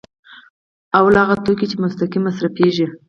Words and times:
لومړی 0.93 1.17
هغه 1.21 1.35
توکي 1.45 1.65
دي 1.67 1.69
چې 1.71 1.77
مستقیم 1.83 2.21
مصرفیږي. 2.27 2.87